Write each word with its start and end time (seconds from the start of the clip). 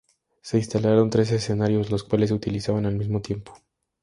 Se 0.41 0.57
instalaron 0.57 1.11
tres 1.11 1.31
escenarios, 1.31 1.91
los 1.91 2.03
cuales 2.03 2.29
se 2.29 2.33
utilizaban 2.33 2.87
al 2.87 2.95
mismo 2.95 3.21
tiempo. 3.21 3.53